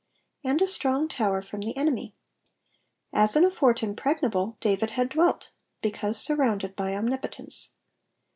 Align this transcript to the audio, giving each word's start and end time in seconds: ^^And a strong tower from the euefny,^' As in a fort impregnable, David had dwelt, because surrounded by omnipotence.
^^And 0.43 0.61
a 0.61 0.65
strong 0.67 1.07
tower 1.07 1.43
from 1.43 1.61
the 1.61 1.75
euefny,^' 1.75 2.13
As 3.13 3.35
in 3.35 3.45
a 3.45 3.51
fort 3.51 3.83
impregnable, 3.83 4.57
David 4.59 4.89
had 4.89 5.09
dwelt, 5.09 5.51
because 5.79 6.19
surrounded 6.19 6.75
by 6.75 6.95
omnipotence. 6.95 7.73